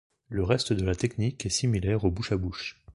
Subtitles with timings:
[0.29, 2.75] Le reste de la technique est similaire au bouche-à-bouche.